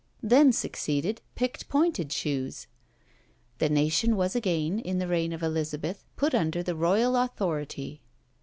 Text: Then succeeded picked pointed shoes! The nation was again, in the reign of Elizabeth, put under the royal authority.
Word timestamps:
Then 0.23 0.51
succeeded 0.51 1.21
picked 1.35 1.69
pointed 1.69 2.11
shoes! 2.11 2.65
The 3.59 3.69
nation 3.69 4.15
was 4.15 4.35
again, 4.35 4.79
in 4.79 4.97
the 4.97 5.07
reign 5.07 5.31
of 5.31 5.43
Elizabeth, 5.43 6.05
put 6.15 6.33
under 6.33 6.63
the 6.63 6.73
royal 6.75 7.15
authority. 7.15 8.01